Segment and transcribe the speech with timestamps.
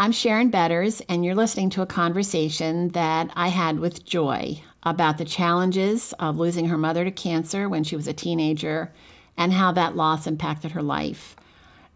[0.00, 5.18] I'm Sharon Betters, and you're listening to a conversation that I had with Joy about
[5.18, 8.92] the challenges of losing her mother to cancer when she was a teenager
[9.36, 11.34] and how that loss impacted her life.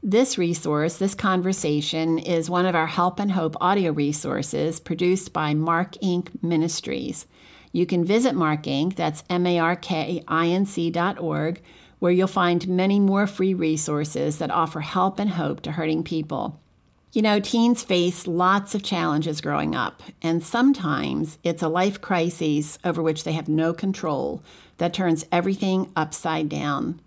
[0.03, 5.55] This resource, this conversation, is one of our Help and Hope audio resources produced by
[5.55, 6.27] Mark Inc.
[6.43, 7.27] Ministries.
[7.71, 11.63] You can visit Mark Inc., that's M A R K I N C dot org,
[12.01, 16.59] where you'll find many more free resources that offer help and hope to hurting people.
[17.13, 22.79] You know, teens face lots of challenges growing up, and sometimes it's a life crisis
[22.85, 24.43] over which they have no control
[24.79, 27.03] that turns everything upside down.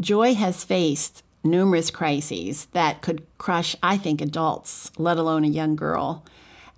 [0.00, 5.76] Joy has faced numerous crises that could crush, I think, adults, let alone a young
[5.76, 6.24] girl.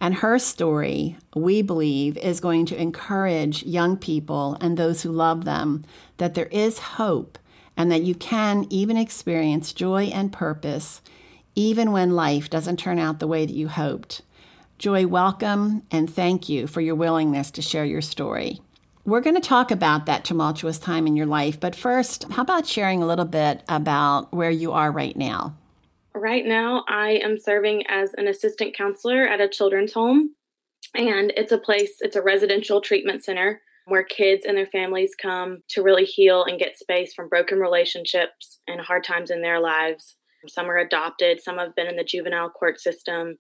[0.01, 5.45] And her story, we believe, is going to encourage young people and those who love
[5.45, 5.85] them
[6.17, 7.39] that there is hope
[7.77, 11.01] and that you can even experience joy and purpose
[11.55, 14.23] even when life doesn't turn out the way that you hoped.
[14.79, 18.61] Joy, welcome and thank you for your willingness to share your story.
[19.05, 22.67] We're going to talk about that tumultuous time in your life, but first, how about
[22.67, 25.57] sharing a little bit about where you are right now?
[26.15, 30.35] Right now, I am serving as an assistant counselor at a children's home,
[30.95, 35.63] and it's a place, it's a residential treatment center where kids and their families come
[35.69, 40.17] to really heal and get space from broken relationships and hard times in their lives.
[40.49, 43.39] Some are adopted, some have been in the juvenile court system,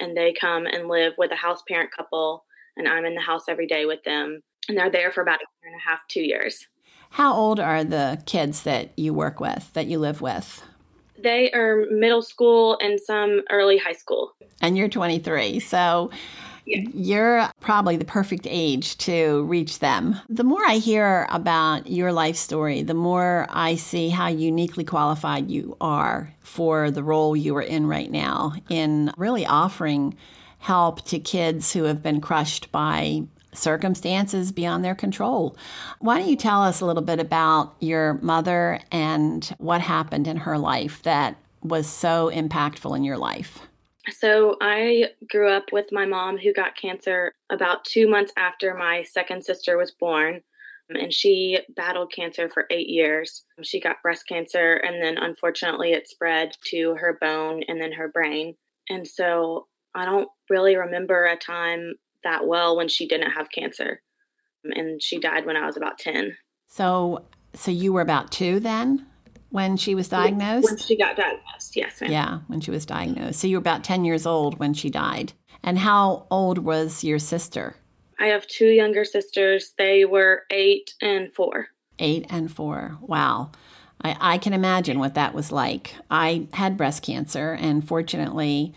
[0.00, 2.44] and they come and live with a house parent couple,
[2.76, 5.46] and I'm in the house every day with them and they're there for about a
[5.62, 6.66] year and a half, two years.
[7.10, 10.62] How old are the kids that you work with, that you live with?
[11.18, 14.32] They are middle school and some early high school.
[14.60, 15.60] And you're 23.
[15.60, 16.10] So
[16.64, 16.82] yeah.
[16.94, 20.20] you're probably the perfect age to reach them.
[20.28, 25.50] The more I hear about your life story, the more I see how uniquely qualified
[25.50, 30.16] you are for the role you are in right now in really offering
[30.58, 35.56] help to kids who have been crushed by circumstances beyond their control.
[35.98, 40.38] Why don't you tell us a little bit about your mother and what happened in
[40.38, 43.60] her life that was so impactful in your life?
[44.10, 49.04] So, I grew up with my mom who got cancer about two months after my
[49.04, 50.40] second sister was born.
[50.90, 53.44] Um, and she battled cancer for eight years.
[53.62, 58.08] She got breast cancer, and then unfortunately, it spread to her bone and then her
[58.08, 58.56] brain.
[58.88, 64.02] And so, I don't really remember a time that well when she didn't have cancer.
[64.64, 66.36] Um, and she died when I was about 10.
[66.66, 67.24] So,
[67.54, 69.06] so you were about two then
[69.52, 70.64] when she was diagnosed?
[70.64, 72.00] When she got diagnosed, yes.
[72.00, 72.10] Ma'am.
[72.10, 73.38] Yeah, when she was diagnosed.
[73.38, 75.32] So you were about 10 years old when she died.
[75.62, 77.76] And how old was your sister?
[78.18, 79.74] I have two younger sisters.
[79.78, 81.68] They were eight and four.
[81.98, 82.96] Eight and four.
[83.00, 83.52] Wow.
[84.02, 85.94] I, I can imagine what that was like.
[86.10, 88.74] I had breast cancer, and fortunately,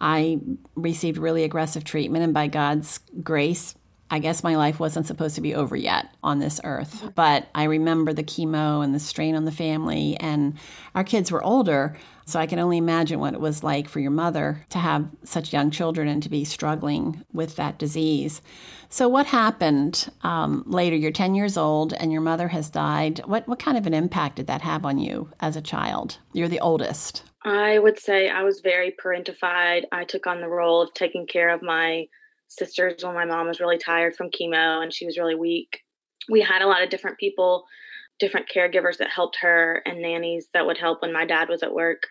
[0.00, 0.40] I
[0.74, 3.74] received really aggressive treatment, and by God's grace,
[4.10, 7.10] I guess my life wasn't supposed to be over yet on this earth.
[7.14, 10.54] But I remember the chemo and the strain on the family, and
[10.94, 11.96] our kids were older.
[12.24, 15.52] So I can only imagine what it was like for your mother to have such
[15.52, 18.42] young children and to be struggling with that disease.
[18.88, 20.96] So, what happened um, later?
[20.96, 23.20] You're 10 years old and your mother has died.
[23.26, 26.18] What, what kind of an impact did that have on you as a child?
[26.32, 27.22] You're the oldest.
[27.44, 29.84] I would say I was very parentified.
[29.92, 32.08] I took on the role of taking care of my
[32.48, 35.80] sisters when my mom was really tired from chemo and she was really weak.
[36.30, 37.64] We had a lot of different people,
[38.18, 41.74] different caregivers that helped her and nannies that would help when my dad was at
[41.74, 42.04] work.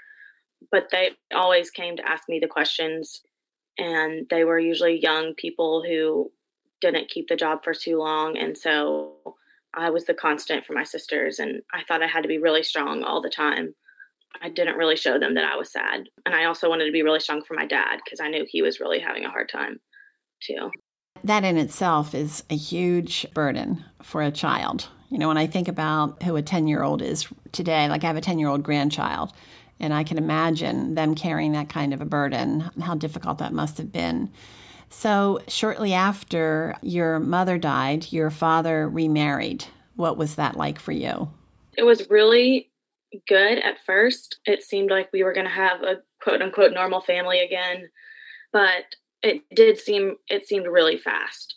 [0.71, 3.21] But they always came to ask me the questions.
[3.77, 6.31] And they were usually young people who
[6.79, 8.37] didn't keep the job for too long.
[8.37, 9.35] And so
[9.73, 11.39] I was the constant for my sisters.
[11.39, 13.75] And I thought I had to be really strong all the time
[14.41, 16.09] I didn't really show them that I was sad.
[16.25, 18.61] And I also wanted to be really strong for my dad because I knew he
[18.61, 19.79] was really having a hard time
[20.41, 20.71] too.
[21.23, 24.87] That in itself is a huge burden for a child.
[25.09, 28.07] You know, when I think about who a 10 year old is today, like I
[28.07, 29.33] have a 10 year old grandchild,
[29.79, 33.77] and I can imagine them carrying that kind of a burden, how difficult that must
[33.77, 34.31] have been.
[34.89, 39.65] So, shortly after your mother died, your father remarried.
[39.95, 41.29] What was that like for you?
[41.77, 42.71] It was really
[43.27, 44.39] good at first.
[44.45, 47.89] It seemed like we were going to have a quote unquote normal family again,
[48.53, 51.55] but it did seem it seemed really fast.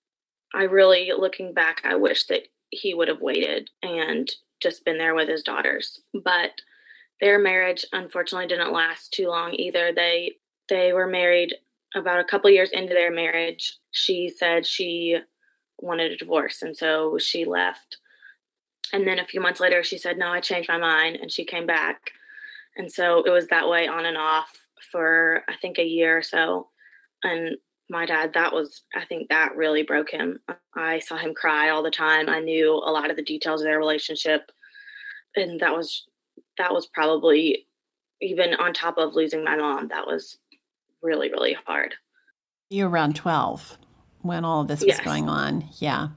[0.54, 4.30] I really looking back, I wish that he would have waited and
[4.60, 6.00] just been there with his daughters.
[6.12, 6.52] But
[7.20, 9.92] their marriage unfortunately didn't last too long either.
[9.92, 10.36] They
[10.68, 11.54] they were married
[11.94, 13.78] about a couple years into their marriage.
[13.90, 15.18] She said she
[15.80, 17.98] wanted a divorce and so she left
[18.92, 21.16] and then a few months later, she said, No, I changed my mind.
[21.16, 22.12] And she came back.
[22.76, 24.50] And so it was that way on and off
[24.90, 26.68] for I think a year or so.
[27.22, 27.56] And
[27.90, 30.40] my dad, that was, I think that really broke him.
[30.74, 32.28] I saw him cry all the time.
[32.28, 34.50] I knew a lot of the details of their relationship.
[35.36, 36.06] And that was,
[36.58, 37.66] that was probably
[38.20, 40.38] even on top of losing my mom, that was
[41.02, 41.94] really, really hard.
[42.70, 43.78] You were around 12
[44.22, 45.00] when all of this was yes.
[45.04, 45.68] going on.
[45.78, 46.08] Yeah.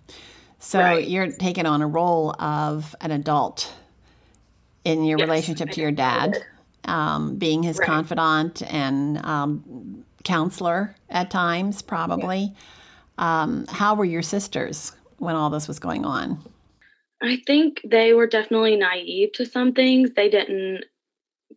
[0.60, 1.08] So right.
[1.08, 3.74] you're taking on a role of an adult
[4.84, 6.38] in your yes, relationship to your dad,
[6.86, 7.86] um, being his right.
[7.86, 12.54] confidant and um, counselor at times, probably.
[13.18, 13.42] Yeah.
[13.44, 16.42] Um, how were your sisters when all this was going on?
[17.22, 20.14] I think they were definitely naive to some things.
[20.16, 20.86] They didn't,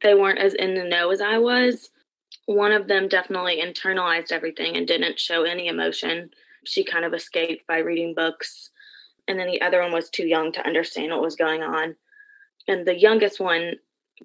[0.03, 1.91] they weren't as in the know as I was.
[2.47, 6.31] One of them definitely internalized everything and didn't show any emotion.
[6.65, 8.71] She kind of escaped by reading books.
[9.27, 11.97] And then the other one was too young to understand what was going on.
[12.69, 13.77] And the youngest one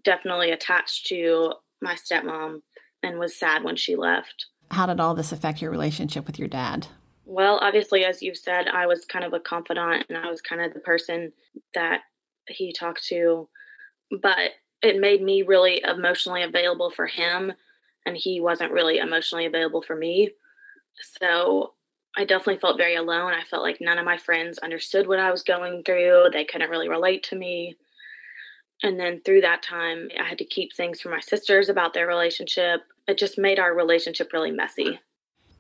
[0.04, 2.62] definitely attached to my stepmom
[3.04, 4.48] and was sad when she left.
[4.72, 6.88] How did all this affect your relationship with your dad?
[7.26, 10.62] Well, obviously, as you've said, I was kind of a confidant and I was kind
[10.62, 11.32] of the person
[11.74, 12.02] that
[12.48, 13.48] he talked to.
[14.22, 14.52] But
[14.82, 17.54] it made me really emotionally available for him,
[18.06, 20.32] and he wasn't really emotionally available for me.
[21.22, 21.74] So
[22.18, 23.34] I definitely felt very alone.
[23.34, 26.70] I felt like none of my friends understood what I was going through, they couldn't
[26.70, 27.78] really relate to me.
[28.82, 32.08] And then through that time, I had to keep things from my sisters about their
[32.08, 32.82] relationship.
[33.10, 35.00] It just made our relationship really messy.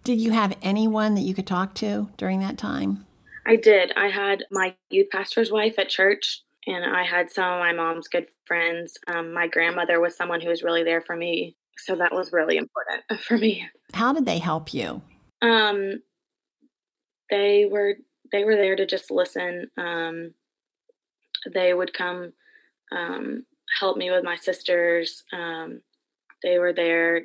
[0.03, 3.07] Did you have anyone that you could talk to during that time?
[3.47, 3.91] I did.
[3.97, 8.07] I had my youth pastor's wife at church, and I had some of my mom's
[8.07, 8.99] good friends.
[9.07, 11.55] Um, my grandmother was someone who was really there for me.
[11.79, 13.67] So that was really important for me.
[13.95, 15.01] How did they help you?
[15.41, 16.03] Um,
[17.31, 17.95] they were
[18.31, 19.71] they were there to just listen.
[19.75, 20.35] Um,
[21.51, 22.33] they would come
[22.91, 23.45] um,
[23.79, 25.23] help me with my sisters.
[25.33, 25.81] Um,
[26.43, 27.23] they were there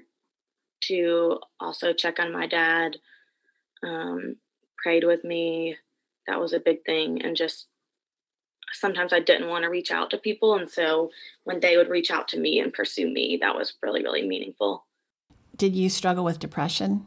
[0.88, 2.96] to also check on my dad,
[3.82, 4.36] um,
[4.82, 5.76] prayed with me.
[6.26, 7.22] That was a big thing.
[7.22, 7.66] And just
[8.72, 10.56] sometimes I didn't want to reach out to people.
[10.56, 11.10] And so
[11.44, 14.86] when they would reach out to me and pursue me, that was really, really meaningful.
[15.56, 17.06] Did you struggle with depression?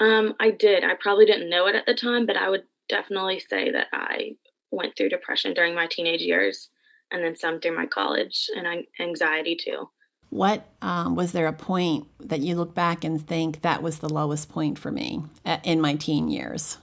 [0.00, 0.84] Um, I did.
[0.84, 4.36] I probably didn't know it at the time, but I would definitely say that I
[4.70, 6.70] went through depression during my teenage years
[7.10, 9.88] and then some through my college and anxiety too.
[10.30, 14.08] What um, was there a point that you look back and think that was the
[14.08, 15.22] lowest point for me
[15.64, 16.78] in my teen years?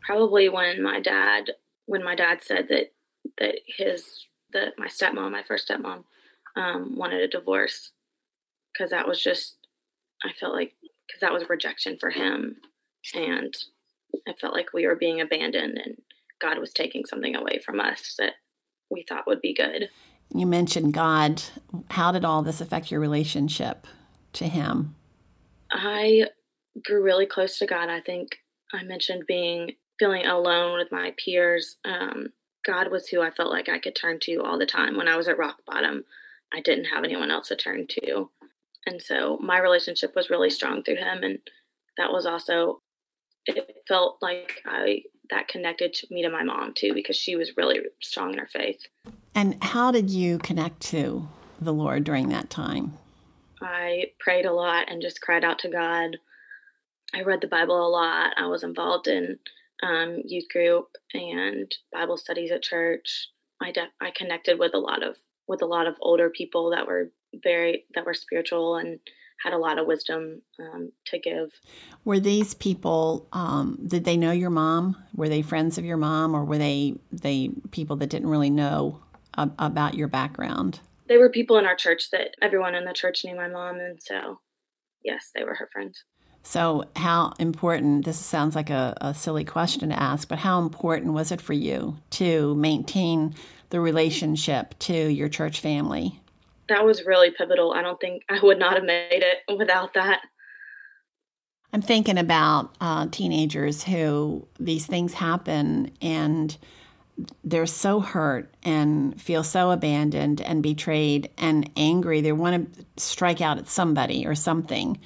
[0.00, 1.50] Probably when my dad,
[1.86, 2.92] when my dad said that
[3.38, 6.04] that his that my stepmom, my first stepmom,
[6.56, 7.92] um, wanted a divorce
[8.72, 9.56] because that was just
[10.24, 10.72] I felt like
[11.06, 12.56] because that was rejection for him,
[13.14, 13.54] and
[14.26, 15.96] I felt like we were being abandoned and
[16.40, 18.34] God was taking something away from us that
[18.90, 19.88] we thought would be good.
[20.34, 21.42] You mentioned God.
[21.90, 23.86] How did all this affect your relationship
[24.34, 24.94] to Him?
[25.70, 26.26] I
[26.84, 27.88] grew really close to God.
[27.88, 28.38] I think
[28.72, 31.76] I mentioned being feeling alone with my peers.
[31.84, 32.28] Um,
[32.64, 34.96] God was who I felt like I could turn to all the time.
[34.96, 36.04] When I was at rock bottom,
[36.52, 38.30] I didn't have anyone else to turn to.
[38.86, 41.22] And so my relationship was really strong through Him.
[41.22, 41.38] And
[41.96, 42.82] that was also,
[43.46, 47.80] it felt like I that connected me to my mom too because she was really
[48.00, 48.80] strong in her faith.
[49.34, 51.28] And how did you connect to
[51.60, 52.98] the Lord during that time?
[53.60, 56.16] I prayed a lot and just cried out to God.
[57.14, 58.34] I read the Bible a lot.
[58.36, 59.38] I was involved in
[59.82, 63.28] um, youth group and Bible studies at church.
[63.60, 65.16] I de- I connected with a lot of
[65.48, 67.10] with a lot of older people that were
[67.42, 68.98] very that were spiritual and
[69.42, 71.50] had a lot of wisdom um, to give.
[72.04, 73.28] Were these people?
[73.32, 74.96] Um, did they know your mom?
[75.14, 79.02] Were they friends of your mom, or were they they people that didn't really know
[79.36, 80.80] about your background?
[81.08, 83.98] They were people in our church that everyone in the church knew my mom, and
[84.02, 84.40] so
[85.04, 86.04] yes, they were her friends.
[86.42, 91.12] So, how important, this sounds like a, a, silly question to ask, but how important
[91.12, 93.34] was it for you to maintain
[93.70, 96.20] the relationship to your church family?
[96.68, 97.72] That was really pivotal.
[97.72, 100.20] I don't think I would not have made it without that.
[101.72, 106.56] I'm thinking about uh, teenagers who these things happen and
[107.44, 112.20] they're so hurt and feel so abandoned and betrayed and angry.
[112.20, 114.98] They want to strike out at somebody or something.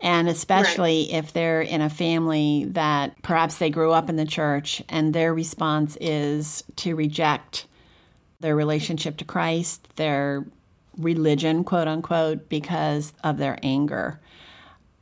[0.00, 1.18] And especially right.
[1.24, 5.34] if they're in a family that perhaps they grew up in the church and their
[5.34, 7.66] response is to reject
[8.40, 10.46] their relationship to Christ, their
[11.02, 14.20] religion, quote unquote, because of their anger.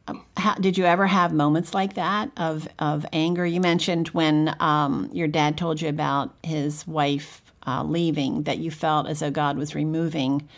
[0.07, 3.45] Um, how, did you ever have moments like that of, of anger?
[3.45, 8.71] You mentioned when um, your dad told you about his wife uh, leaving that you
[8.71, 10.49] felt as though God was removing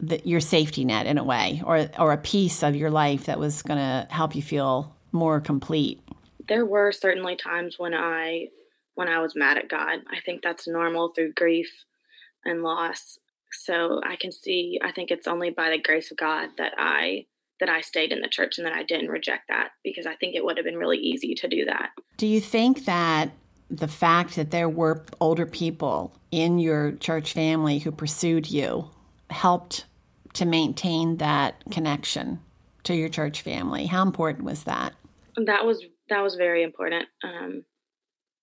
[0.00, 3.38] the, your safety net in a way, or or a piece of your life that
[3.38, 6.00] was going to help you feel more complete?
[6.48, 8.48] There were certainly times when I
[8.94, 10.00] when I was mad at God.
[10.10, 11.84] I think that's normal through grief
[12.44, 13.18] and loss.
[13.52, 14.78] So I can see.
[14.82, 17.26] I think it's only by the grace of God that I
[17.60, 20.34] that I stayed in the church and that I didn't reject that because I think
[20.34, 21.90] it would have been really easy to do that.
[22.16, 23.30] Do you think that
[23.70, 28.90] the fact that there were older people in your church family who pursued you
[29.30, 29.84] helped
[30.34, 32.40] to maintain that connection
[32.82, 33.86] to your church family?
[33.86, 34.94] How important was that?
[35.36, 37.06] That was that was very important.
[37.22, 37.64] Um,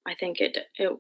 [0.08, 0.98] I think it it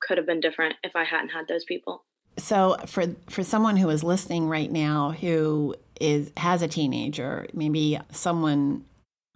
[0.00, 2.04] could have been different if I hadn't had those people.
[2.38, 7.98] So for for someone who is listening right now who is has a teenager, maybe
[8.10, 8.84] someone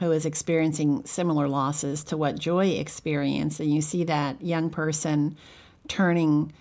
[0.00, 5.36] who is experiencing similar losses to what Joy experienced, and you see that young person
[5.86, 6.52] turning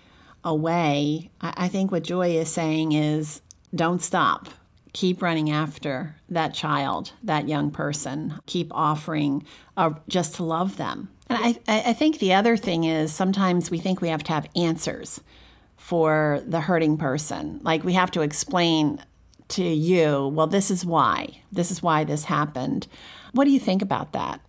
[0.44, 3.40] away, I, I think what Joy is saying is
[3.74, 4.48] don't stop.
[4.92, 8.34] Keep running after that child, that young person.
[8.46, 9.44] Keep offering
[9.76, 11.08] uh, just to love them.
[11.28, 14.46] And I, I think the other thing is sometimes we think we have to have
[14.54, 15.20] answers
[15.84, 17.60] for the hurting person.
[17.62, 19.04] Like we have to explain
[19.48, 21.42] to you, well, this is why.
[21.52, 22.86] This is why this happened.
[23.32, 24.40] What do you think about that?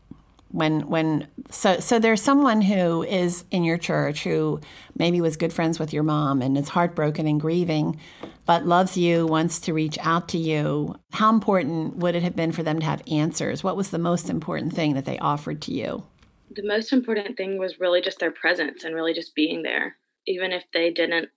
[0.51, 4.61] When when so so there's someone who is in your church who
[4.97, 7.99] maybe was good friends with your mom and is heartbroken and grieving,
[8.45, 10.95] but loves you, wants to reach out to you.
[11.11, 13.61] How important would it have been for them to have answers?
[13.61, 16.05] What was the most important thing that they offered to you?
[16.49, 19.97] The most important thing was really just their presence and really just being there.
[20.27, 21.29] Even if they didn't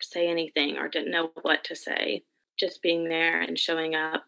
[0.00, 2.24] say anything or didn't know what to say,
[2.58, 4.26] just being there and showing up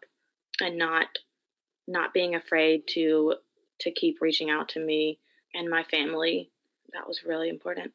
[0.61, 1.07] and not
[1.87, 3.35] not being afraid to
[3.79, 5.19] to keep reaching out to me
[5.53, 6.51] and my family.
[6.93, 7.91] That was really important.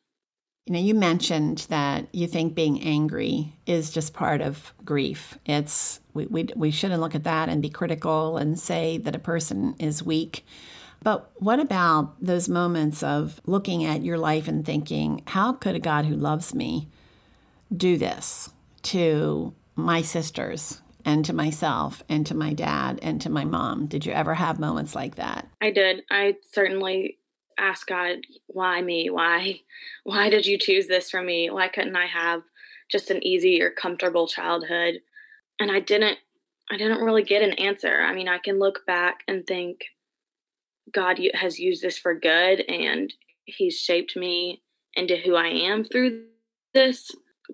[0.67, 5.39] You know you mentioned that you think being angry is just part of grief.
[5.47, 9.21] It's we, we, we shouldn't look at that and be critical and say that a
[9.21, 10.45] person is weak
[11.03, 15.81] but what about those moments of looking at your life and thinking how could a
[15.81, 16.89] god who loves me
[17.75, 18.51] do this
[18.83, 23.87] to my sisters and to myself and to my dad and to my mom.
[23.87, 25.49] Did you ever have moments like that?
[25.61, 26.03] I did.
[26.11, 27.19] I certainly
[27.59, 29.11] asked God, why me?
[29.11, 29.61] Why
[30.05, 31.51] why did you choose this for me?
[31.51, 32.43] Why couldn't I have
[32.91, 35.01] just an easy or comfortable childhood?
[35.59, 36.19] And I didn't
[36.71, 38.01] I didn't really get an answer.
[38.01, 39.87] I mean, I can look back and think
[40.93, 43.13] God has used this for good and
[43.45, 44.63] he's shaped me
[44.95, 46.25] into who I am through
[46.75, 47.11] this,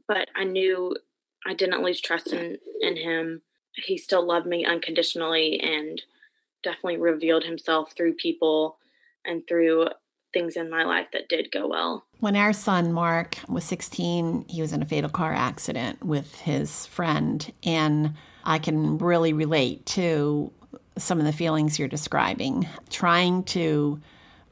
[0.08, 0.96] but I knew
[1.46, 3.42] I didn't lose trust in, in him.
[3.74, 6.00] He still loved me unconditionally and
[6.62, 8.78] definitely revealed himself through people
[9.24, 9.88] and through
[10.32, 12.04] things in my life that did go well.
[12.20, 16.86] When our son Mark was 16, he was in a fatal car accident with his
[16.86, 17.52] friend.
[17.62, 18.14] And
[18.44, 20.52] I can really relate to
[20.98, 22.68] some of the feelings you're describing.
[22.90, 24.00] Trying to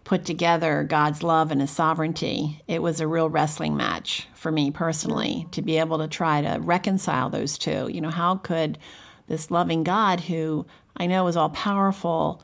[0.05, 4.71] put together God's love and His sovereignty, it was a real wrestling match for me
[4.71, 7.89] personally to be able to try to reconcile those two.
[7.89, 8.79] You know, how could
[9.27, 12.43] this loving God, who I know is all powerful,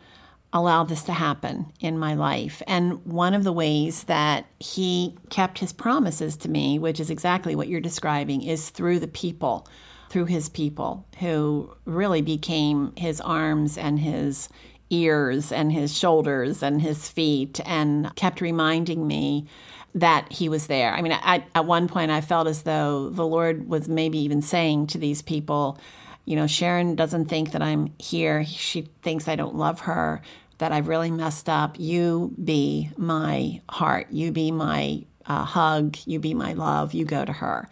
[0.52, 2.62] allow this to happen in my life?
[2.66, 7.54] And one of the ways that He kept His promises to me, which is exactly
[7.54, 9.68] what you're describing, is through the people.
[10.10, 14.48] Through his people who really became his arms and his
[14.90, 19.46] ears and his shoulders and his feet and kept reminding me
[19.94, 20.92] that he was there.
[20.92, 24.42] I mean, I, at one point, I felt as though the Lord was maybe even
[24.42, 25.78] saying to these people,
[26.24, 28.44] you know, Sharon doesn't think that I'm here.
[28.44, 30.22] She thinks I don't love her,
[30.58, 31.78] that I've really messed up.
[31.78, 34.08] You be my heart.
[34.10, 35.96] You be my uh, hug.
[36.04, 36.94] You be my love.
[36.94, 37.68] You go to her.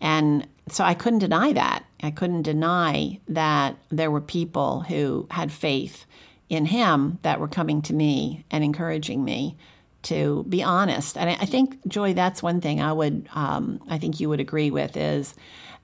[0.00, 1.84] And so I couldn't deny that.
[2.02, 6.06] I couldn't deny that there were people who had faith
[6.48, 9.56] in him that were coming to me and encouraging me
[10.02, 11.16] to be honest.
[11.16, 14.70] And I think, Joy, that's one thing I would, um, I think you would agree
[14.70, 15.34] with is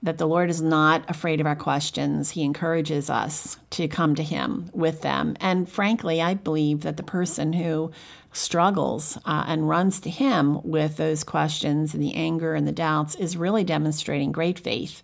[0.03, 2.31] that the Lord is not afraid of our questions.
[2.31, 5.37] He encourages us to come to Him with them.
[5.41, 7.91] And frankly, I believe that the person who
[8.33, 13.15] struggles uh, and runs to Him with those questions and the anger and the doubts
[13.15, 15.03] is really demonstrating great faith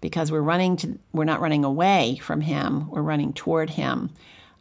[0.00, 4.10] because we're running to, we're not running away from Him, we're running toward Him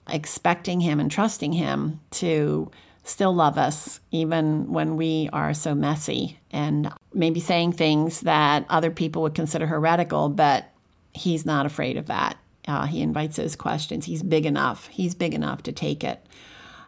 [0.10, 2.70] expecting Him and trusting Him to
[3.06, 8.92] still love us, even when we are so messy and maybe saying things that other
[8.92, 10.66] people would consider heretical, but
[11.14, 12.38] He's not afraid of that.
[12.68, 14.06] Uh, he invites those questions.
[14.06, 14.88] He's big enough.
[14.88, 16.26] He's big enough to take it.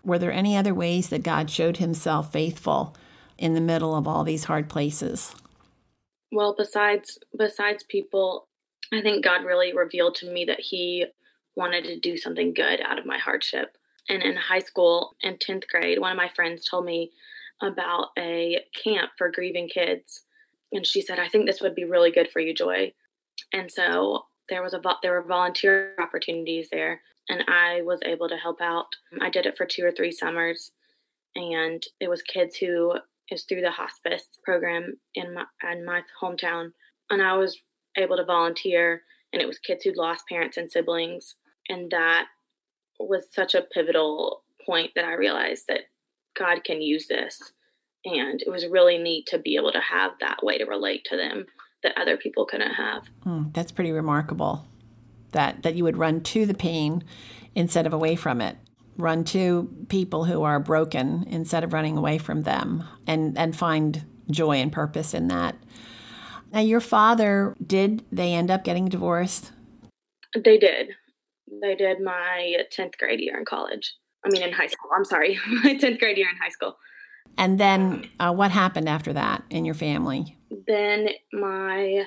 [0.04, 2.96] Were there any other ways that God showed Himself faithful
[3.38, 5.34] in the middle of all these hard places?
[6.32, 8.48] Well, besides besides people
[8.92, 11.06] I think God really revealed to me that He
[11.56, 13.78] wanted to do something good out of my hardship.
[14.10, 17.12] And in high school, in 10th grade, one of my friends told me
[17.62, 20.24] about a camp for grieving kids.
[20.72, 22.94] And she said, I think this would be really good for you, Joy.
[23.54, 28.38] And so there was a there were volunteer opportunities there and I was able to
[28.38, 28.86] help out.
[29.22, 30.72] I did it for two or three summers
[31.36, 32.94] and it was kids who
[33.30, 36.72] is through the hospice program in my in my hometown
[37.10, 37.60] and I was
[37.98, 39.02] able to volunteer
[39.34, 41.36] and it was kids who'd lost parents and siblings
[41.70, 42.28] and that
[43.00, 45.82] was such a pivotal point that I realized that
[46.38, 47.54] God can use this.
[48.06, 51.18] And it was really neat to be able to have that way to relate to
[51.18, 51.46] them
[51.84, 53.04] that other people couldn't have.
[53.26, 54.66] Mm, that's pretty remarkable.
[55.32, 57.04] That that you would run to the pain
[57.56, 58.58] instead of away from it.
[58.98, 64.06] Run to people who are broken instead of running away from them and and find
[64.32, 65.56] joy and purpose in that.
[66.52, 69.52] Now your father did they end up getting divorced?
[70.34, 70.96] They did.
[71.62, 73.94] They did my 10th grade year in college.
[74.26, 74.90] I mean, in high school.
[74.96, 76.78] I'm sorry, my 10th grade year in high school.
[77.38, 80.38] And then uh, what happened after that in your family?
[80.68, 82.06] Then my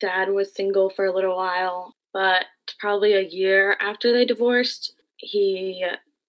[0.00, 2.46] dad was single for a little while, but
[2.78, 5.86] probably a year after they divorced, he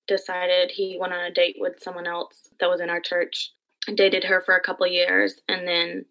[0.08, 3.52] decided he went on a date with someone else that was in our church.
[3.94, 6.06] dated her for a couple years and then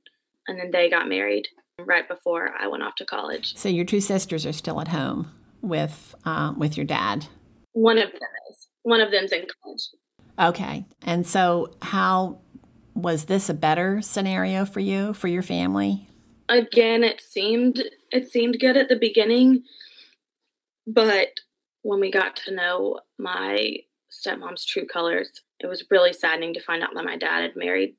[0.49, 1.49] and then they got married
[1.81, 3.57] right before I went off to college.
[3.57, 5.31] So your two sisters are still at home
[5.67, 7.27] with uh, with your dad.
[7.73, 8.21] One of them
[8.51, 8.69] is.
[8.83, 9.89] One of them's in college.
[10.39, 10.85] Okay.
[11.03, 12.39] And so how
[12.95, 16.09] was this a better scenario for you, for your family?
[16.49, 17.83] Again, it seemed
[18.13, 19.65] it seemed good at the beginning,
[20.87, 21.29] but
[21.83, 23.77] when we got to know my
[24.11, 25.31] stepmom's true colors,
[25.61, 27.97] it was really saddening to find out that my dad had married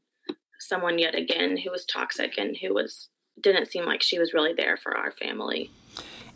[0.59, 3.09] someone yet again who was toxic and who was
[3.41, 5.69] didn't seem like she was really there for our family.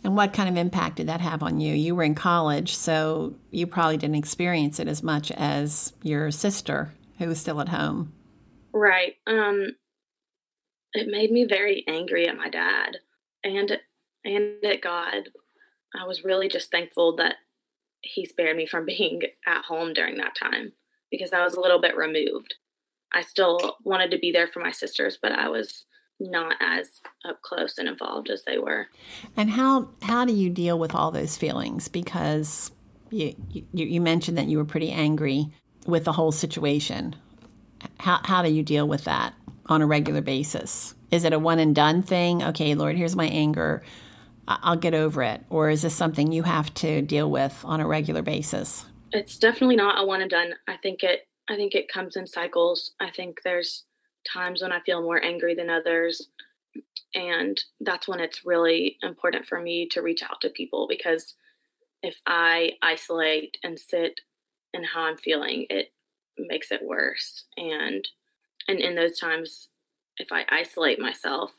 [0.03, 1.73] And what kind of impact did that have on you?
[1.73, 6.91] You were in college, so you probably didn't experience it as much as your sister
[7.19, 8.13] who was still at home.
[8.73, 9.15] Right.
[9.27, 9.75] Um
[10.93, 12.97] it made me very angry at my dad
[13.43, 13.79] and
[14.25, 15.29] and at God.
[15.93, 17.35] I was really just thankful that
[18.01, 20.73] he spared me from being at home during that time
[21.11, 22.55] because I was a little bit removed.
[23.13, 25.85] I still wanted to be there for my sisters, but I was
[26.29, 28.87] not as up close and involved as they were.
[29.37, 31.87] And how how do you deal with all those feelings?
[31.87, 32.71] Because
[33.09, 35.47] you you, you mentioned that you were pretty angry
[35.85, 37.15] with the whole situation.
[37.99, 39.33] How how do you deal with that
[39.67, 40.95] on a regular basis?
[41.11, 42.41] Is it a one and done thing?
[42.43, 43.83] Okay, Lord, here's my anger.
[44.47, 45.43] I'll get over it.
[45.49, 48.85] Or is this something you have to deal with on a regular basis?
[49.11, 50.53] It's definitely not a one and done.
[50.67, 52.91] I think it I think it comes in cycles.
[52.99, 53.85] I think there's
[54.31, 56.29] times when I feel more angry than others.
[57.13, 61.35] And that's when it's really important for me to reach out to people because
[62.01, 64.21] if I isolate and sit
[64.73, 65.91] in how I'm feeling, it
[66.37, 67.45] makes it worse.
[67.57, 68.07] And
[68.67, 69.67] and in those times,
[70.17, 71.51] if I isolate myself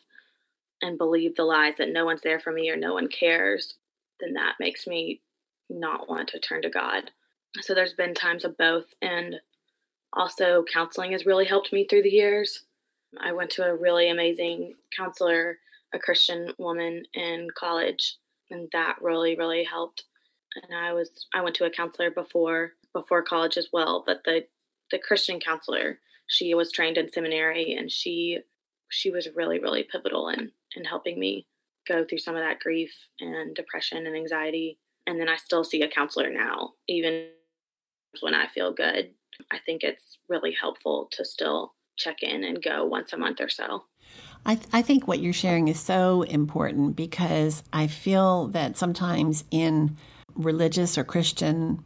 [0.81, 3.75] and believe the lies that no one's there for me or no one cares,
[4.20, 5.20] then that makes me
[5.68, 7.11] not want to turn to God.
[7.61, 9.37] So there's been times of both and
[10.14, 12.64] also, counseling has really helped me through the years.
[13.20, 15.59] I went to a really amazing counselor,
[15.94, 18.16] a Christian woman in college,
[18.51, 20.05] and that really, really helped.
[20.62, 24.46] And I was I went to a counselor before before college as well, but the
[24.90, 28.40] the Christian counselor, she was trained in seminary and she
[28.90, 31.46] she was really, really pivotal in in helping me
[31.88, 34.79] go through some of that grief and depression and anxiety.
[35.07, 37.29] And then I still see a counselor now, even
[38.20, 39.11] when I feel good
[39.50, 43.48] I think it's really helpful to still check in and go once a month or
[43.48, 43.85] so.
[44.44, 49.44] I, th- I think what you're sharing is so important because I feel that sometimes
[49.50, 49.96] in
[50.35, 51.85] religious or Christian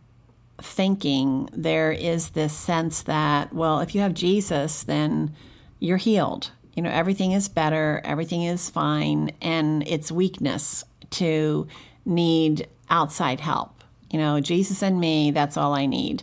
[0.58, 5.34] thinking, there is this sense that, well, if you have Jesus, then
[5.80, 6.50] you're healed.
[6.74, 11.66] You know, everything is better, everything is fine, and it's weakness to
[12.04, 13.82] need outside help.
[14.10, 16.22] You know, Jesus and me, that's all I need.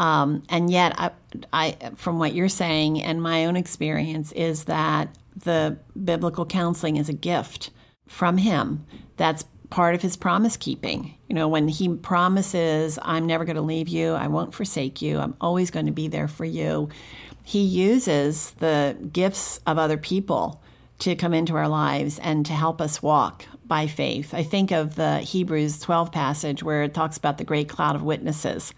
[0.00, 1.10] Um, and yet, I,
[1.52, 7.10] I, from what you're saying and my own experience, is that the biblical counseling is
[7.10, 7.70] a gift
[8.08, 8.86] from Him.
[9.18, 11.14] That's part of His promise keeping.
[11.28, 15.18] You know, when He promises, I'm never going to leave you, I won't forsake you,
[15.18, 16.88] I'm always going to be there for you,
[17.44, 20.62] He uses the gifts of other people
[21.00, 24.32] to come into our lives and to help us walk by faith.
[24.32, 28.02] I think of the Hebrews 12 passage where it talks about the great cloud of
[28.02, 28.72] witnesses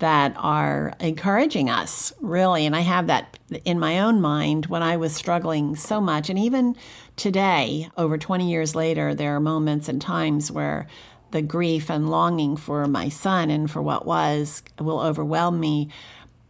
[0.00, 2.66] that are encouraging us, really.
[2.66, 6.28] And I have that in my own mind when I was struggling so much.
[6.28, 6.74] And even
[7.16, 10.86] today, over 20 years later, there are moments and times where
[11.30, 15.88] the grief and longing for my son and for what was will overwhelm me.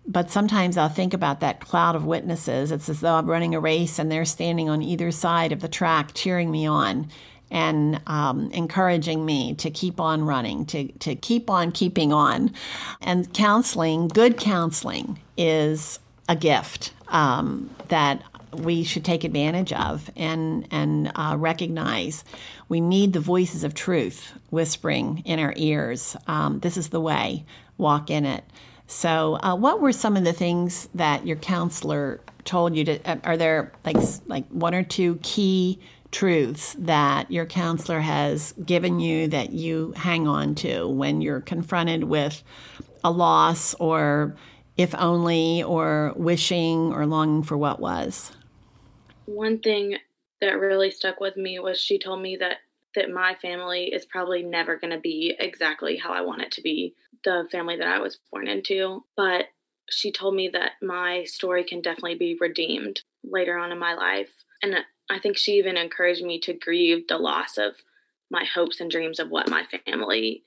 [0.06, 2.72] But sometimes I'll think about that cloud of witnesses.
[2.72, 5.68] It's as though I'm running a race and they're standing on either side of the
[5.68, 7.08] track cheering me on
[7.50, 12.52] and um, encouraging me to keep on running, to, to keep on keeping on.
[13.00, 20.66] And counseling, good counseling, is a gift um, that we should take advantage of and
[20.70, 22.24] and uh, recognize
[22.68, 26.16] we need the voices of truth whispering in our ears.
[26.26, 27.44] Um, this is the way.
[27.78, 28.44] Walk in it.
[28.86, 33.10] So, uh, what were some of the things that your counselor told you to?
[33.10, 35.78] Uh, are there like like one or two key
[36.10, 42.04] truths that your counselor has given you that you hang on to when you're confronted
[42.04, 42.42] with
[43.04, 44.36] a loss or
[44.76, 48.32] if only or wishing or longing for what was?
[49.26, 49.98] One thing
[50.40, 52.58] that really stuck with me was she told me that
[52.96, 56.62] that my family is probably never going to be exactly how I want it to
[56.62, 59.44] be, the family that I was born into, but
[59.88, 64.32] she told me that my story can definitely be redeemed later on in my life.
[64.62, 64.74] And
[65.10, 67.76] I think she even encouraged me to grieve the loss of
[68.30, 70.44] my hopes and dreams of what my family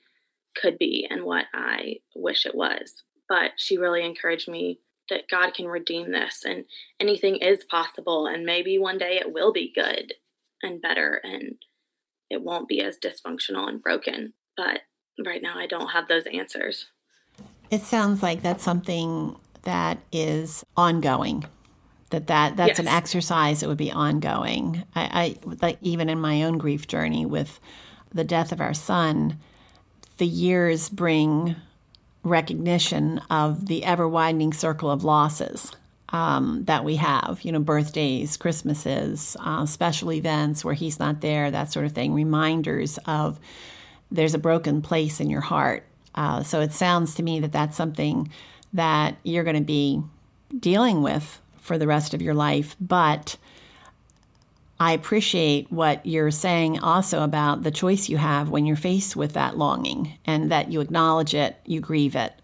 [0.56, 3.02] could be and what I wish it was.
[3.28, 6.64] But she really encouraged me that God can redeem this and
[6.98, 10.14] anything is possible and maybe one day it will be good
[10.62, 11.56] and better and
[12.30, 14.32] it won't be as dysfunctional and broken.
[14.56, 14.80] But
[15.24, 16.86] right now I don't have those answers.
[17.70, 21.44] It sounds like that's something that is ongoing
[22.14, 22.78] that, that that's yes.
[22.78, 24.84] an exercise that would be ongoing.
[24.94, 27.60] I, I like even in my own grief journey with
[28.12, 29.38] the death of our son,
[30.18, 31.56] the years bring
[32.22, 35.72] recognition of the ever widening circle of losses
[36.10, 37.40] um, that we have.
[37.42, 42.14] You know, birthdays, Christmases, uh, special events where he's not there, that sort of thing.
[42.14, 43.40] Reminders of
[44.10, 45.84] there's a broken place in your heart.
[46.14, 48.30] Uh, so it sounds to me that that's something
[48.72, 50.00] that you're going to be
[50.56, 52.76] dealing with for the rest of your life.
[52.78, 53.38] But
[54.78, 59.32] I appreciate what you're saying also about the choice you have when you're faced with
[59.32, 62.34] that longing and that you acknowledge it, you grieve it,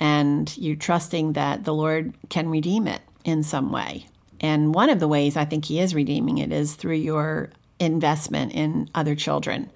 [0.00, 4.06] and you're trusting that the Lord can redeem it in some way.
[4.40, 8.52] And one of the ways I think He is redeeming it is through your investment
[8.54, 9.70] in other children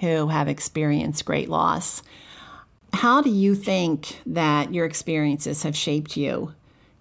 [0.00, 2.02] who have experienced great loss.
[2.92, 6.54] How do you think that your experiences have shaped you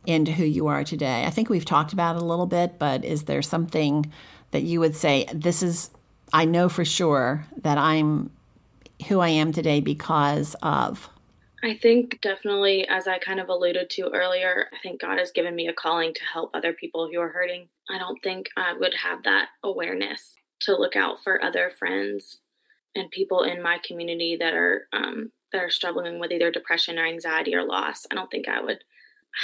[0.06, 1.26] into who you are today?
[1.26, 4.12] I think we've talked about it a little bit, but is there something
[4.52, 5.92] that you would say, this is,
[6.34, 8.32] I know for sure that I'm
[9.08, 11.10] who I am today because of?
[11.64, 15.56] I think definitely, as I kind of alluded to earlier, I think God has given
[15.56, 17.68] me a calling to help other people who are hurting.
[17.90, 22.40] I don't think I would have that awareness to look out for other friends
[22.96, 27.06] and people in my community that are um, that are struggling with either depression or
[27.06, 28.06] anxiety or loss.
[28.12, 28.84] I don't think I would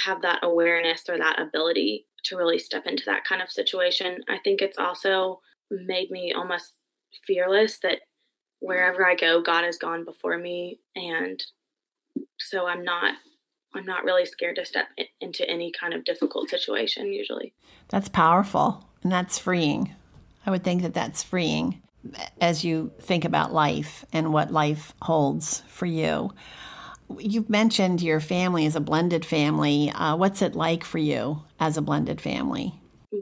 [0.05, 4.23] have that awareness or that ability to really step into that kind of situation.
[4.27, 6.73] I think it's also made me almost
[7.25, 7.99] fearless that
[8.59, 10.79] wherever I go, God has gone before me.
[10.95, 11.41] And
[12.39, 13.15] so I'm not.
[13.73, 14.87] I'm not really scared to step
[15.19, 17.53] into any kind of difficult situation usually.
[17.89, 19.93] That's powerful and that's freeing.
[20.45, 21.81] I would think that that's freeing
[22.39, 26.31] as you think about life and what life holds for you.
[27.17, 29.91] You've mentioned your family is a blended family.
[29.91, 32.73] Uh, what's it like for you as a blended family?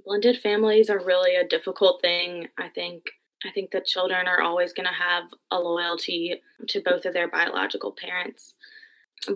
[0.05, 2.47] Blended families are really a difficult thing.
[2.57, 3.03] I think
[3.45, 7.27] I think that children are always going to have a loyalty to both of their
[7.27, 8.53] biological parents.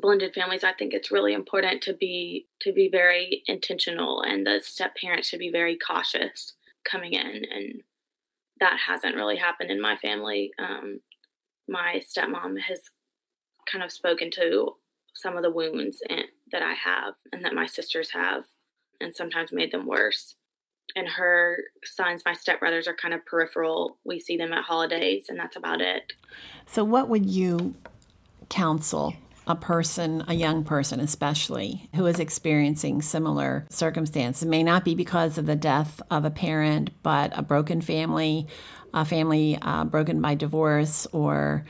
[0.02, 4.60] Blended families, I think it's really important to be to be very intentional, and the
[4.64, 6.54] step parents should be very cautious
[6.90, 7.82] coming in, and
[8.60, 10.52] that hasn't really happened in my family.
[10.58, 11.02] Um,
[11.68, 12.82] my stepmom has
[13.72, 14.76] kind of spoken to
[15.14, 16.02] some of the wounds
[16.52, 18.46] that I have and that my sisters have,
[19.02, 20.36] and sometimes made them worse.
[20.96, 23.98] And her sons, my stepbrothers, are kind of peripheral.
[24.06, 26.14] We see them at holidays, and that's about it.
[26.66, 27.76] So, what would you
[28.50, 29.14] counsel
[29.48, 34.44] a person, a young person especially, who is experiencing similar circumstances?
[34.44, 38.48] It may not be because of the death of a parent, but a broken family,
[38.94, 41.66] a family uh, broken by divorce, or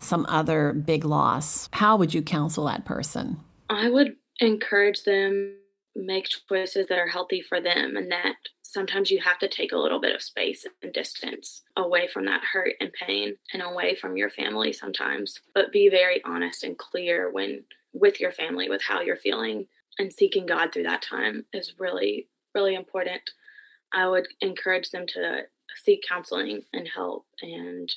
[0.00, 3.38] some other big loss, how would you counsel that person?
[3.68, 5.56] I would encourage them
[5.94, 9.78] make choices that are healthy for them and that sometimes you have to take a
[9.78, 14.16] little bit of space and distance away from that hurt and pain and away from
[14.16, 19.00] your family sometimes but be very honest and clear when with your family with how
[19.00, 19.66] you're feeling
[19.98, 23.22] and seeking God through that time is really really important.
[23.92, 25.42] I would encourage them to
[25.84, 27.90] seek counseling and help and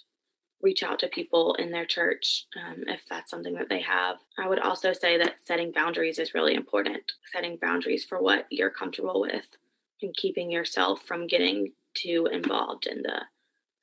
[0.64, 4.18] reach out to people in their church um, if that's something that they have.
[4.40, 7.12] I would also say that setting boundaries is really important.
[7.32, 9.46] Setting boundaries for what you're comfortable with
[10.02, 13.22] and keeping yourself from getting too involved in the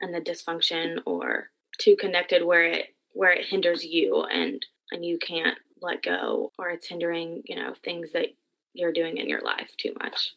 [0.01, 5.19] in the dysfunction or too connected where it where it hinders you and and you
[5.19, 8.27] can't let go or it's hindering you know things that
[8.73, 10.35] you're doing in your life too much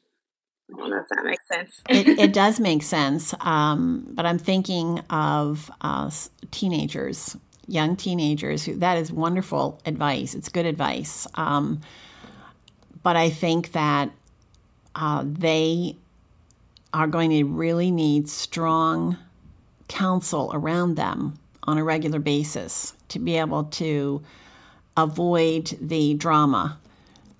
[0.71, 1.81] I don't know if that makes sense.
[1.89, 3.33] it, it, does make sense.
[3.39, 6.09] Um, but I'm thinking of uh,
[6.51, 10.33] teenagers, young teenagers, who that is wonderful advice.
[10.33, 11.27] It's good advice.
[11.35, 11.81] Um,
[13.01, 14.11] but I think that
[14.95, 15.97] uh, they
[16.93, 19.17] are going to really need strong
[19.87, 24.21] counsel around them on a regular basis to be able to
[24.95, 26.77] avoid the drama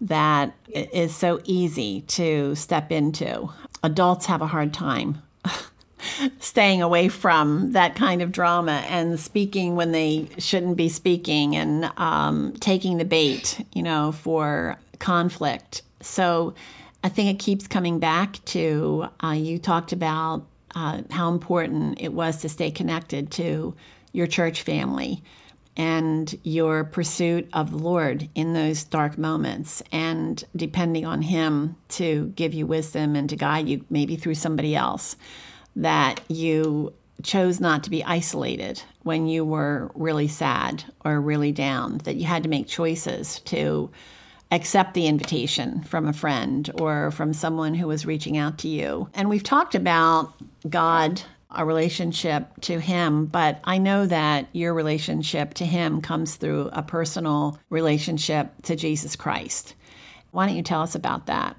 [0.04, 3.50] that is so easy to step into.
[3.84, 5.22] Adults have a hard time
[6.40, 11.92] staying away from that kind of drama and speaking when they shouldn't be speaking and
[11.98, 15.84] um, taking the bait, you know, for conflict.
[16.02, 16.54] So
[17.04, 22.12] I think it keeps coming back to uh, you talked about uh, how important it
[22.12, 23.74] was to stay connected to
[24.12, 25.24] your church family
[25.76, 32.32] and your pursuit of the Lord in those dark moments and depending on Him to
[32.36, 35.16] give you wisdom and to guide you, maybe through somebody else,
[35.76, 42.00] that you chose not to be isolated when you were really sad or really down,
[42.00, 43.90] that you had to make choices to
[44.52, 49.10] accept the invitation from a friend or from someone who was reaching out to you.
[49.14, 50.34] And we've talked about
[50.70, 51.24] God
[51.56, 56.84] a relationship to him, but I know that your relationship to him comes through a
[56.84, 59.76] personal relationship to Jesus Christ.
[60.32, 61.58] Why don't you tell us about that?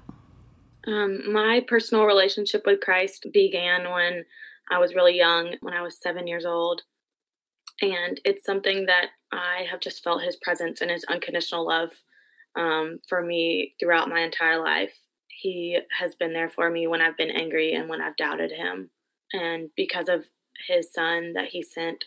[0.87, 4.25] Um, my personal relationship with Christ began when
[4.71, 6.81] I was really young, when I was seven years old.
[7.81, 11.89] And it's something that I have just felt his presence and his unconditional love
[12.55, 14.97] um, for me throughout my entire life.
[15.27, 18.89] He has been there for me when I've been angry and when I've doubted him
[19.35, 20.25] and because of
[20.67, 22.05] his son that he sent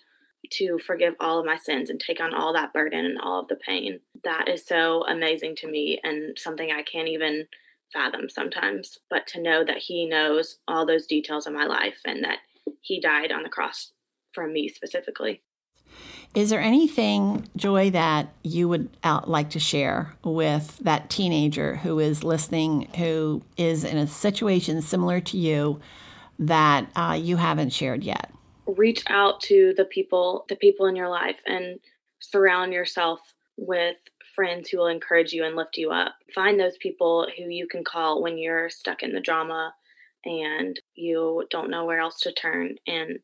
[0.51, 3.49] to forgive all of my sins and take on all that burden and all of
[3.49, 4.01] the pain.
[4.25, 7.47] That is so amazing to me and something I can't even
[7.93, 8.99] fathom sometimes.
[9.11, 12.39] But to know that he knows all those details of my life and that
[12.81, 13.93] he died on the cross
[14.33, 15.43] for me specifically.
[16.35, 21.99] Is there anything, Joy, that you would out, like to share with that teenager who
[21.99, 25.81] is listening, who is in a situation similar to you,
[26.39, 28.31] that uh, you haven't shared yet?
[28.67, 31.79] Reach out to the people, the people in your life, and
[32.21, 33.21] surround yourself
[33.57, 33.97] with
[34.35, 36.15] friends who will encourage you and lift you up.
[36.35, 39.75] Find those people who you can call when you're stuck in the drama
[40.25, 43.19] and you don't know where else to turn and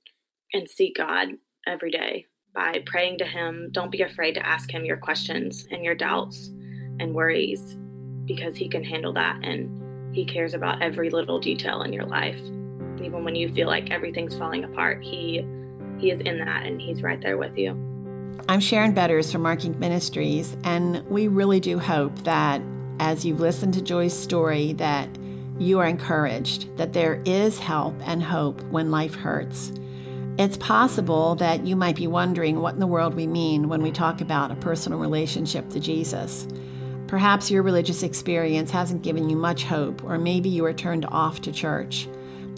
[0.53, 1.29] and seek God
[1.66, 3.68] every day by praying to him.
[3.72, 6.48] Don't be afraid to ask him your questions and your doubts
[7.00, 7.77] and worries
[8.27, 12.40] because he can handle that and he cares about every little detail in your life
[13.05, 15.47] even when you feel like everything's falling apart he
[15.99, 17.73] he is in that and he's right there with you.
[18.49, 19.79] I'm sharon betters from Mark Inc.
[19.79, 22.61] ministries and we really do hope that
[23.01, 25.09] as you've listened to joy's story that
[25.59, 29.73] you are encouraged that there is help and hope when life hurts.
[30.37, 33.93] It's possible that you might be wondering what in the world we mean when we
[33.93, 36.49] talk about a personal relationship to jesus.
[37.07, 41.40] Perhaps your religious experience hasn't given you much hope, or maybe you are turned off
[41.43, 42.09] to church.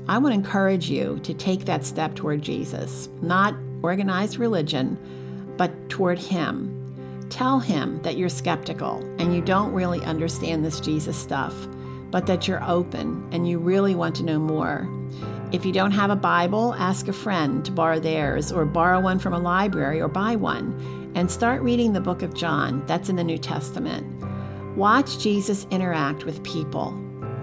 [0.09, 4.97] I would encourage you to take that step toward Jesus, not organized religion,
[5.57, 6.73] but toward Him.
[7.29, 11.55] Tell Him that you're skeptical and you don't really understand this Jesus stuff,
[12.13, 14.89] but that you're open and you really want to know more.
[15.51, 19.19] If you don't have a Bible, ask a friend to borrow theirs or borrow one
[19.19, 22.85] from a library or buy one and start reading the book of John.
[22.87, 24.07] That's in the New Testament.
[24.77, 26.97] Watch Jesus interact with people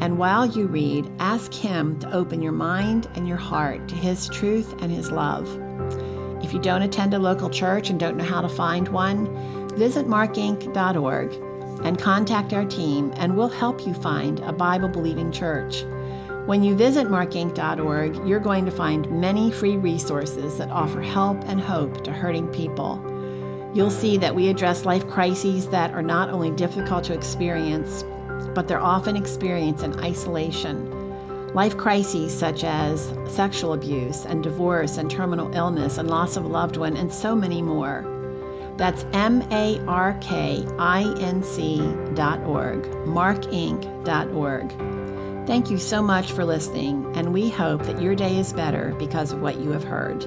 [0.04, 4.28] and while you read, ask Him to open your mind and your heart to His
[4.28, 5.48] truth and His love.
[6.44, 10.06] If you don't attend a local church and don't know how to find one, visit
[10.06, 11.34] markinc.org
[11.86, 15.84] and contact our team, and we'll help you find a Bible believing church.
[16.48, 21.62] When you visit markinc.org, you're going to find many free resources that offer help and
[21.62, 23.02] hope to hurting people.
[23.74, 28.04] You'll see that we address life crises that are not only difficult to experience,
[28.54, 30.90] but they're often experienced in isolation.
[31.54, 36.48] Life crises such as sexual abuse and divorce and terminal illness and loss of a
[36.48, 38.10] loved one, and so many more.
[38.78, 41.78] That's M A R K I N C
[42.16, 44.72] dot org, markinc.org.
[45.46, 49.32] Thank you so much for listening, and we hope that your day is better because
[49.32, 50.26] of what you have heard.